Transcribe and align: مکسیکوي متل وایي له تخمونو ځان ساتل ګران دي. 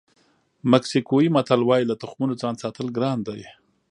مکسیکوي 0.71 1.27
متل 1.35 1.61
وایي 1.65 1.85
له 1.87 1.95
تخمونو 2.01 2.33
ځان 2.41 2.55
ساتل 2.63 2.87
ګران 2.97 3.17
دي. 3.27 3.41